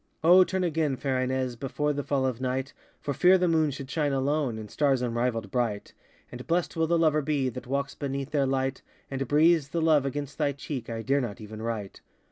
O 0.23 0.43
turn 0.43 0.63
again, 0.63 0.95
fair 0.95 1.21
Ines, 1.21 1.55
Before 1.55 1.93
the 1.93 2.01
fall 2.01 2.25
of 2.25 2.41
night, 2.41 2.73
For 2.99 3.13
fear 3.13 3.37
the 3.37 3.47
moon 3.47 3.69
should 3.69 3.87
shine 3.87 4.13
alone, 4.13 4.57
And 4.57 4.71
stars 4.71 5.03
unrivalltd 5.03 5.51
bright; 5.51 5.93
And 6.31 6.47
blessed 6.47 6.75
will 6.75 6.87
the 6.87 6.97
lover 6.97 7.21
be 7.21 7.49
That 7.49 7.67
walks 7.67 7.93
beneath 7.93 8.31
their 8.31 8.47
light, 8.47 8.81
And 9.11 9.27
breathes 9.27 9.67
the 9.69 9.79
love 9.79 10.07
against 10.07 10.39
thy 10.39 10.53
cheek 10.53 10.89
I 10.89 11.03
dare 11.03 11.21
not 11.21 11.39
even 11.39 11.61
write! 11.61 12.01